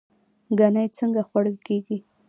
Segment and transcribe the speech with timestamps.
[0.59, 1.97] ګنی څنګه خوړل کیږي؟